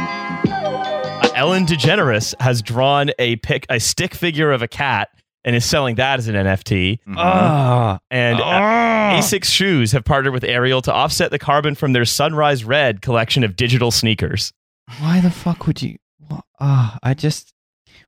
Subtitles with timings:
[0.00, 5.08] Uh, Ellen DeGeneres has drawn a pic, a stick figure of a cat,
[5.44, 6.98] and is selling that as an NFT.
[7.08, 7.14] Mhm.
[7.16, 9.12] Ah, And uh, Ah.
[9.18, 13.44] Asics Shoes have partnered with Aerial to offset the carbon from their Sunrise Red collection
[13.44, 14.52] of digital sneakers.
[15.00, 15.96] why the fuck would you?
[16.60, 17.52] Ah, I just.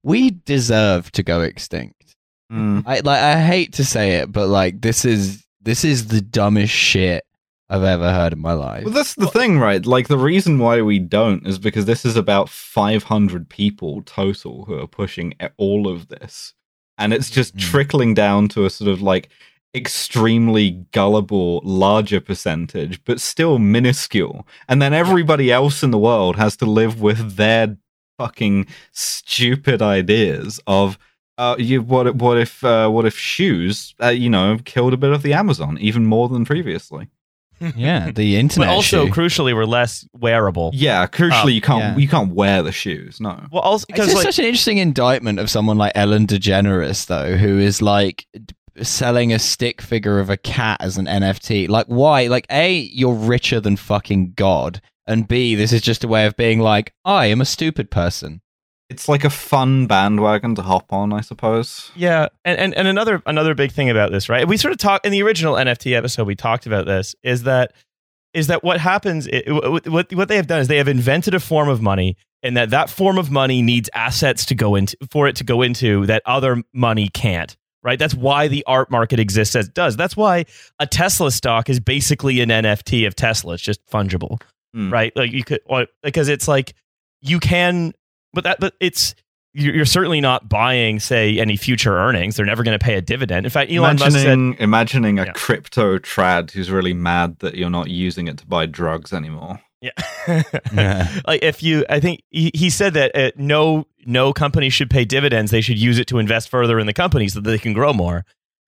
[0.03, 2.17] We deserve to go extinct.
[2.53, 2.82] Mm.
[2.86, 3.21] I like.
[3.22, 7.25] I hate to say it, but like, this is this is the dumbest shit
[7.68, 8.85] I've ever heard in my life.
[8.85, 9.85] Well, that's the thing, right?
[9.85, 14.75] Like the reason why we don't is because this is about 500 people total who
[14.81, 16.54] are pushing all of this,
[16.98, 17.61] and it's just Mhm.
[17.61, 19.29] trickling down to a sort of like
[19.76, 24.46] extremely gullible larger percentage, but still minuscule.
[24.68, 27.76] And then everybody else in the world has to live with their
[28.21, 30.99] fucking stupid ideas of.
[31.39, 32.06] Uh, you what?
[32.06, 32.62] if- What if?
[32.62, 33.95] Uh, what if shoes?
[34.03, 37.09] Uh, you know, killed a bit of the Amazon, even more than previously.
[37.77, 38.69] yeah, the internet.
[38.69, 39.12] But also, shoe.
[39.12, 40.71] crucially, were less wearable.
[40.75, 41.97] Yeah, crucially, Oh, you can't yeah.
[41.97, 43.21] you can't wear the shoes.
[43.21, 43.43] No.
[43.51, 47.07] Well, also It's because just like such an interesting indictment of someone like Ellen DeGeneres,
[47.07, 51.69] though, who is like d- selling a stick figure of a cat as an NFT.
[51.69, 52.27] Like, why?
[52.27, 54.81] Like, A, you're richer than fucking God.
[55.06, 58.42] And B, this is just a way of being like, I am a stupid person.
[58.89, 61.92] It's like a fun bandwagon to hop on, I suppose.
[61.95, 64.48] Yeah, and, and and another another big thing about this, right?
[64.48, 66.27] We sort of talked in the original NFT episode.
[66.27, 67.15] We talked about this.
[67.22, 67.72] Is that
[68.34, 69.28] is that what happens?
[69.28, 72.17] It, what what what they have done is they have invented a form of money,
[72.42, 75.62] and that that form of money needs assets to go into for it to go
[75.62, 77.56] into that other money can't.
[77.83, 77.98] Right.
[77.98, 79.97] That's why the art market exists as it does.
[79.97, 80.45] That's why
[80.78, 83.55] a Tesla stock is basically an NFT of Tesla.
[83.55, 84.41] It's just fungible
[84.75, 84.92] Hmm.
[84.92, 85.12] right?
[85.17, 85.61] Like you could,
[86.03, 86.75] because it's like
[87.22, 87.92] you can,
[88.33, 89.14] but that, but it's
[89.53, 92.37] you're certainly not buying, say, any future earnings.
[92.37, 93.47] They're never going to pay a dividend.
[93.47, 95.33] In fact, Elon Musk said, Imagining imagining a Yeah.
[95.33, 99.60] crypto trad who's really mad that you're not using it to buy drugs anymore.
[99.81, 99.91] yeah,
[100.72, 101.09] Yeah.
[101.26, 105.05] like if you, I think he, he said that uh, no no company should pay
[105.05, 105.50] dividends.
[105.50, 107.93] They should use it to invest further in the company so that they can grow
[107.93, 108.25] more.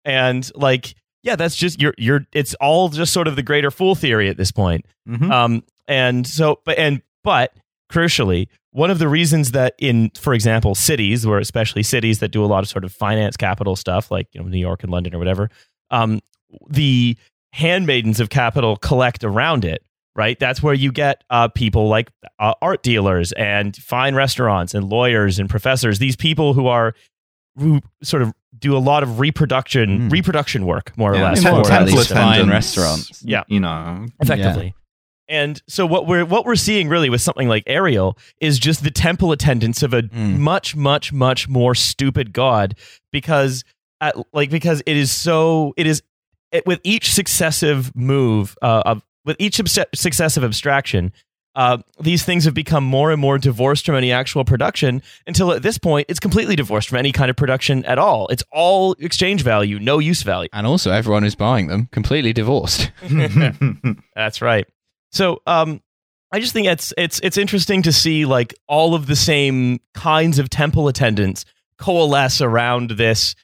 [0.05, 2.27] And like, yeah, that's just you're you're.
[2.33, 4.87] It's all just sort of the greater fool theory at this point.
[5.09, 5.31] Mhm.
[5.31, 7.53] Um, and so, but and but
[7.91, 12.45] crucially, one of the reasons that in, for example, cities, where especially cities that do
[12.45, 15.15] a lot of sort of finance capital stuff, like you know New York and London
[15.15, 15.51] or whatever,
[15.91, 16.21] um,
[16.69, 17.17] the
[17.53, 19.83] handmaidens of capital collect around it.
[20.19, 24.89] Right, that's where you get uh, people like uh, art dealers and fine restaurants and
[24.91, 26.01] lawyers and professors.
[26.01, 26.93] These people who are
[27.57, 29.21] who sort of do a lot of Mm.
[29.21, 31.45] reproduction reproduction work, more or less.
[31.47, 32.39] I mean, for temple these attendants.
[32.41, 33.23] fine restaurants.
[33.25, 33.45] Yeah.
[33.47, 34.07] You know.
[34.21, 34.75] effectively.
[35.29, 38.91] And so what we're what we're seeing really with something like Aerial is just the
[38.91, 40.39] temple attendance of a Mm.
[40.39, 42.75] much much much more stupid god
[43.13, 43.63] because
[44.01, 46.03] at, like because it is so it is
[46.51, 51.13] it, with each successive move uh, of with each obse- successive abstraction
[51.59, 55.61] uh, these things have become more and more divorced from any actual production until at
[55.61, 58.29] this point it's completely divorced from any kind of production at all.
[58.29, 60.49] It's all exchange value, no use value.
[60.53, 62.93] And also, everyone who's buying them completely divorced.
[64.15, 64.69] That's right.
[65.11, 65.81] So, um,
[66.31, 70.39] I just think it's it's it's interesting to see like all of the same kinds
[70.39, 71.45] of temple attendants
[71.79, 73.35] coalesce around this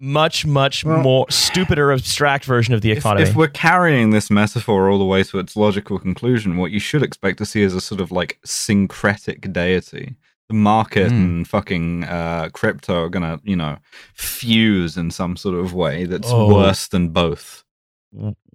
[0.00, 3.28] much much Well- more stupider abstract version of the economy.
[3.28, 7.02] if we're carrying this metaphor all the way to its logical conclusion, what you should
[7.02, 10.16] expect to see is a sort of like syncretic deity.
[10.48, 11.16] The market Mm.
[11.24, 13.78] and fucking uh, crypto are gonna, you know,
[14.14, 16.54] fuse in some sort of way that's Oh.
[16.54, 17.64] worse than both.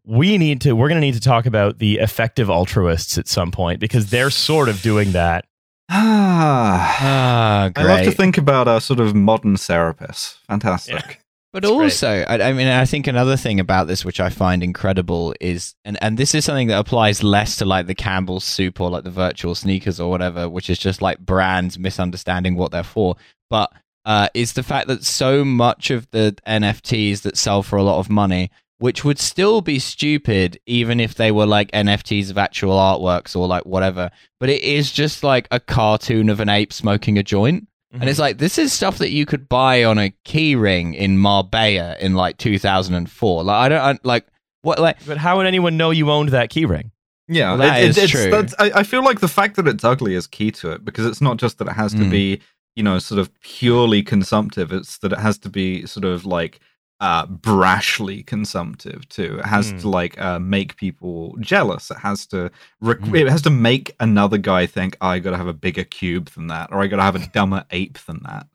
[0.03, 3.51] we need to we're going to need to talk about the effective altruists at some
[3.51, 5.46] point because they're sort of doing that.
[5.90, 10.38] Ah, Ah, I love to think about our sort of modern therapists.
[10.47, 11.19] Fantastic.
[11.53, 11.73] But great.
[11.73, 15.75] also, I, I mean, I think another thing about this which I find incredible is,
[15.84, 19.03] and, and this is something that applies less to like the Campbell's soup or like
[19.03, 23.17] the virtual sneakers or whatever, which is just like brands misunderstanding what they're for.
[23.50, 23.73] But
[24.06, 28.00] uh, is the fact that so much of the NFTs that sell for a lot
[28.00, 32.74] of money, which would still be stupid even if they were like NFTs of actual
[32.74, 34.09] artworks or like whatever,
[34.39, 37.68] but it is just like a cartoon of an ape smoking a joint.
[37.94, 41.18] And it's like this is stuff that you could buy on a key ring in
[41.18, 43.44] Marbella in like 2004.
[43.44, 44.26] Like I don't I, like
[44.62, 46.92] what like but how would anyone know you owned that keyring?
[47.28, 48.30] Yeah, Well, that it- is it's, true.
[48.30, 51.06] that's- I, I feel like the fact that it's ugly is key to it because
[51.06, 52.12] it's not just that it has to Mm.
[52.12, 52.42] be,
[52.76, 54.72] you know, sort of purely consumptive.
[54.74, 56.60] It's that it has to be sort of like
[57.01, 59.38] uh, brashly consumptive too.
[59.39, 59.77] It has Hmm.
[59.80, 61.92] to like uh, make people jealous.
[61.92, 63.15] It has to rec- Hmm.
[63.15, 66.48] it has to make another guy think I got to have a bigger cube than
[66.48, 68.48] that, or I got to have a dumber ape than that.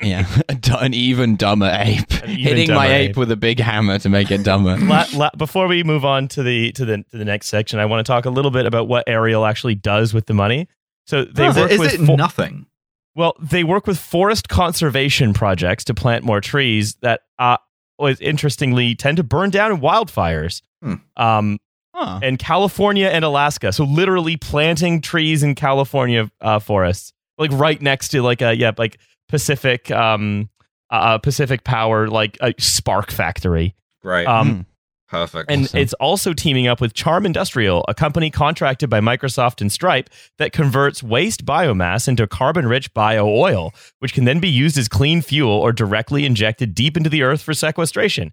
[0.00, 0.26] Yeah,
[0.80, 2.12] an even dumber ape.
[2.24, 3.16] Even Hitting my ape, ape.
[3.16, 4.76] with a big hammer to make it dumber.
[4.78, 7.86] La, la, before we move on to the to the to the next section, I
[7.86, 10.68] want to talk a little bit about what Aerial actually does with the money.
[11.06, 12.66] So they is work it, is with it fo- nothing?
[13.16, 17.60] well, they work with forest conservation projects to plant more trees that, uh, was
[18.20, 20.62] interestingly tend to burn down in wildfires.
[20.82, 20.94] Hmm.
[21.16, 21.58] Um,
[21.94, 22.20] Huh.
[22.22, 23.70] in California and Alaska.
[23.70, 28.72] So literally planting trees in California uh, forests, like right next to like a yeah,
[28.78, 30.48] like Pacific um
[30.88, 33.74] uh, Pacific Power like a spark factory.
[34.02, 34.26] Right.
[34.26, 34.60] Um, Hmm.
[35.12, 35.50] Perfect.
[35.50, 35.78] and Awesome.
[35.80, 40.52] it's also teaming up with Charm Industrial, a company contracted by Microsoft and Stripe that
[40.52, 45.20] converts waste biomass into carbon rich bio oil, which can then be used as clean
[45.20, 48.32] fuel or directly injected deep into the earth for sequestration.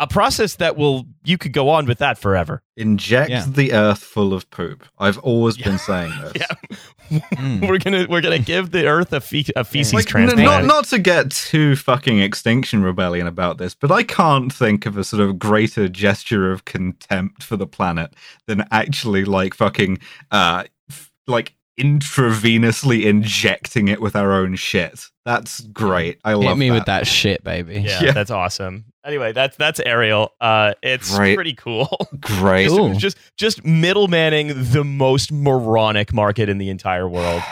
[0.00, 2.62] A process that will, you could go on with that forever.
[2.76, 3.44] Inject Yeah.
[3.48, 4.84] the earth full of poop.
[4.98, 6.32] I've always been saying this.
[6.36, 7.18] Yeah.
[7.36, 7.60] Hmm.
[7.66, 10.44] we're gonna we're gonna give the earth a, fe- a feces Like, n- transplant.
[10.44, 14.96] not not to get too fucking extinction rebellion about this, but I can't think of
[14.98, 18.14] a sort of greater gesture of contempt for the planet
[18.46, 19.98] than actually like fucking
[20.30, 25.06] uh f- like intravenously injecting it with our own shit.
[25.24, 26.20] That's great.
[26.24, 26.74] I love Hit me that.
[26.74, 27.80] with that shit, baby.
[27.80, 28.12] yeah, Yeah.
[28.12, 28.84] that's awesome.
[29.08, 30.34] Anyway, that's that's Aerial.
[30.40, 31.34] Uh, it's Great.
[31.34, 31.88] pretty cool.
[32.20, 32.68] Great.
[32.68, 32.94] Cool.
[32.94, 37.42] just just middlemanning the most moronic market in the entire world.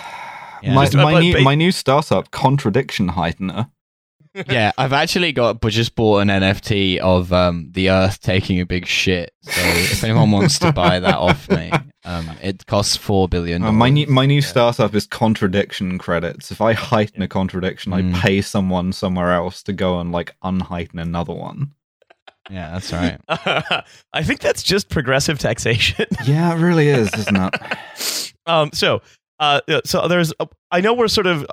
[0.63, 0.75] Yeah.
[0.75, 3.71] My, Just- my but new ba- my new startup, Contradiction Heightener.
[4.49, 8.67] Yeah, I've actually got but just bought an NFT of um, the Earth taking a
[8.67, 9.33] big shit.
[9.43, 11.71] So if anyone wants to buy that off me,
[12.05, 13.63] um, it costs four billion.
[13.63, 14.41] Uh, my new my new Yeah.
[14.41, 16.51] startup is contradiction credits.
[16.51, 18.15] If I heighten a contradiction, Mm.
[18.15, 21.73] I pay someone somewhere else to go and like unheighten another one.
[22.51, 23.19] yeah, that's right.
[24.13, 26.07] I think that's just progressive taxation.
[26.25, 28.33] Yeah, it really is, isn't it?
[28.47, 29.03] um, so
[29.39, 30.33] uh, so there's
[30.71, 31.47] I know we're sort of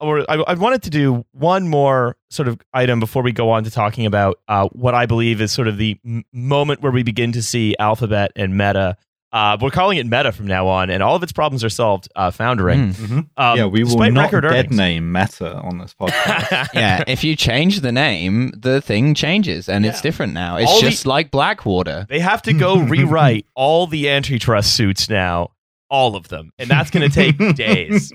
[0.00, 3.64] or I, I wanted to do one more sort of item before we go on
[3.64, 7.02] to talking about uh, what I believe is sort of the m- moment where we
[7.02, 8.96] begin to see Alphabet and Meta.
[9.32, 12.08] Uh, we're calling it Meta from now on, and all of its problems are solved.
[12.16, 12.92] Uh, foundering.
[12.92, 12.94] Mm.
[12.94, 13.28] Mhm.
[13.36, 14.76] Um, yeah, we will despite not dead earnings.
[14.76, 16.68] name Meta on this podcast.
[16.74, 20.56] Yeah, if you change the name, the thing changes and it's different now.
[20.56, 22.06] It's All the- just like Blackwater.
[22.08, 25.50] They have to go rewrite all the antitrust suits now,
[25.90, 28.12] all of them, and that's going to take days,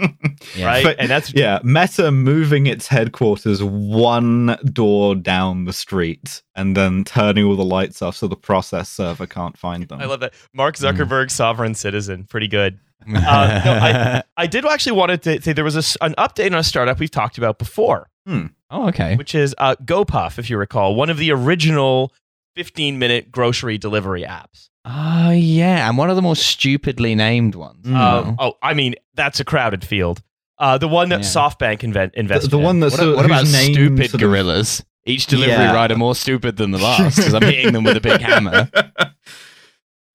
[0.56, 0.66] Yeah.
[0.66, 0.84] right?
[0.84, 7.04] But- and that's yeah, Meta moving its headquarters one door down the street and then
[7.04, 10.00] turning all the lights off so the process server can't find them.
[10.02, 10.34] I love that.
[10.54, 10.96] Mark Mm.
[10.98, 12.80] Zuckerberg, sovereign citizen, pretty good.
[13.08, 16.56] Uh, no, I, I did actually wanted to say there was a an update on
[16.58, 19.16] a startup we've talked about before, oh, okay.
[19.16, 22.12] which is uh, GoPuff, if you recall, one of the original
[22.56, 24.70] 15 minute grocery delivery apps.
[24.86, 25.90] Oh, yeah.
[25.90, 27.86] And one of the more stupidly named ones.
[27.86, 27.96] Mm.
[27.96, 30.22] Um, oh, I mean, that's a crowded field.
[30.60, 31.26] Uh, the one that Yeah.
[31.26, 32.64] SoftBank invent, the, invested the in.
[32.64, 34.84] one that's What, sort- what about stupid sort of- gorillas?
[35.08, 35.74] Each delivery Yeah.
[35.74, 38.70] rider more stupid than the last because I'm hitting them with a big hammer.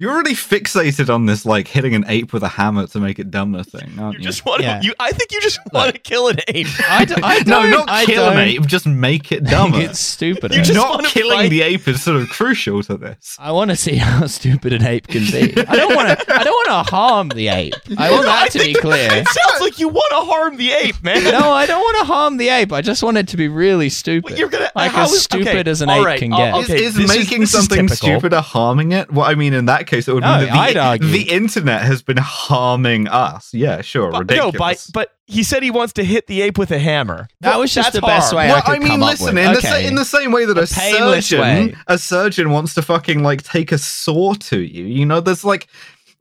[0.01, 3.31] You're already fixated on this, like hitting an ape with a hammer to make it
[3.31, 4.25] dumber thing, aren't You you?
[4.25, 4.67] just want to.
[4.67, 4.81] Yeah.
[4.81, 6.67] You, I think you just want to kill an ape.
[6.89, 9.79] I, d- I no, don't, not I kill an don't ape, just make it dumber.
[9.79, 10.55] it's stupid.
[10.55, 13.37] You just not killing fight- the ape is sort of crucial to this.
[13.39, 15.53] I want to see how stupid an ape can be.
[15.69, 16.35] I don't want to.
[16.35, 17.75] I don't want to harm the ape.
[17.99, 19.09] I want that to be clear.
[19.13, 21.25] It sounds like you want to harm the ape, man.
[21.25, 22.73] No, I don't want to harm the ape.
[22.73, 24.39] I just want it to be really stupid.
[24.39, 26.71] You're gonna like as is- stupid okay, as an ape right, can I'll- get.
[26.71, 27.97] Is, Okay, is is- making is something stupid
[28.33, 29.11] stupider harming it?
[29.13, 31.09] What I mean, in that case, it would No, mean that the, I'd argue.
[31.09, 33.53] the internet has been harming us.
[33.53, 34.55] Yeah, sure, But, ridiculous.
[34.55, 37.29] no, by, but he said he wants to hit the ape with a hammer.
[37.41, 38.39] That Well, was just that's the best harm.
[38.49, 39.45] way I could I mean, come up listen, with.
[39.45, 39.69] in, the Okay.
[39.69, 41.75] sa- in the same way that a, painless surgeon, way.
[41.87, 44.85] a surgeon wants to fucking like take a saw to you.
[44.87, 45.67] You know, there's like.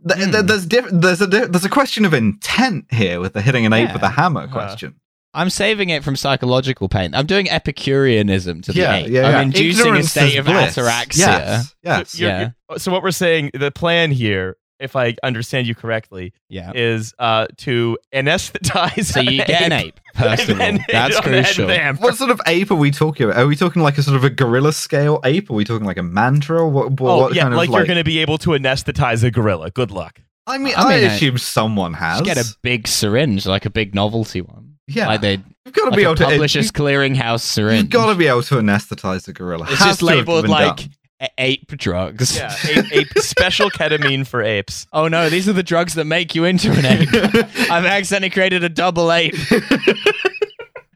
[0.08, 0.46] th- th- Hmm.
[0.46, 3.74] There's diff- there's a di- there's a question of intent here with the hitting an
[3.74, 4.54] ape with a hammer Uh-huh.
[4.54, 4.96] question.
[5.34, 7.14] I'm saving it from psychological pain.
[7.14, 9.10] I'm doing Epicureanism to the Yeah, ape.
[9.10, 9.42] yeah, I'm yeah.
[9.42, 10.76] inducing Ignorance a state of bliss.
[10.76, 11.18] ataraxia.
[11.18, 12.10] Yes, yes.
[12.12, 12.50] So, you're- Yeah.
[12.70, 16.72] you're- so what we're saying, the plan here, if I understand you correctly, Yeah.
[16.74, 19.06] is uh, to anesthetize.
[19.06, 20.78] So you get an ape, first of all.
[20.90, 21.68] That's the head crucial.
[21.68, 22.00] with.
[22.00, 23.38] What sort of ape are we talking about?
[23.40, 25.50] Are we talking like a sort of a gorilla scale ape?
[25.52, 26.68] Are we talking like a mantra?
[26.68, 29.24] What, what, Oh what yeah, kind like, of you're going to be able to anesthetize
[29.24, 29.70] a gorilla.
[29.72, 30.22] Good luck.
[30.48, 32.22] I mean, I I, mean, I- assume someone has.
[32.22, 34.69] Just get a big syringe, like a big novelty one.
[34.90, 35.32] Yeah, Like they
[35.66, 36.26] you've got to like be able to.
[36.26, 37.82] Uh, publisher's You've, clearinghouse syringe.
[37.84, 39.66] you've got to be able to anesthetize a gorilla.
[39.70, 41.30] It's Has just labeled like done.
[41.38, 42.36] ape drugs.
[42.38, 44.88] Yeah, ape, ape special ketamine for apes.
[44.94, 47.10] Oh no, these are the drugs that make you into an ape.
[47.72, 49.36] I've accidentally created a double ape.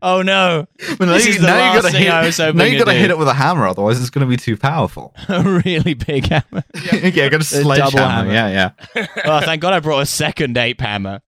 [0.06, 0.68] Oh no!
[0.98, 2.66] But now This you, is the now you gotta thing hit, I was hoping now
[2.66, 5.16] you to gotta hit it with a hammer, otherwise it's gonna be too powerful.
[5.30, 6.62] A really big hammer.
[6.76, 8.10] yeah, I got a A double sledgehammer.
[8.10, 8.34] hammer.
[8.34, 9.08] Yeah, yeah.
[9.24, 11.22] Oh, thank God I brought a second ape hammer.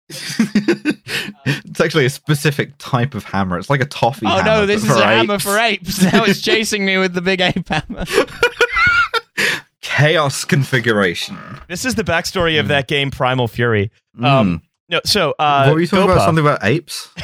[1.74, 3.58] It's actually a specific type of hammer.
[3.58, 4.26] It's like a toffee.
[4.26, 6.00] Oh hammer, no, this is for a hammer for apes.
[6.12, 8.04] Now it's chasing me with the big ape hammer.
[9.80, 11.36] chaos configuration.
[11.68, 13.90] This is the backstory of that game, Primal Fury.
[14.22, 15.68] Um, no, so uh, Hmm.
[15.70, 16.18] what were you talking about?
[16.20, 16.24] GoPuff.
[16.26, 17.08] Something about apes?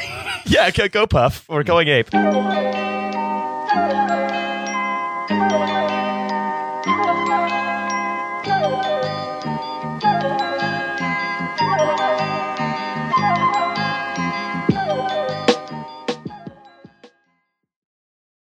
[0.47, 1.47] Yeah, go, go Puff.
[1.47, 2.09] We're going ape.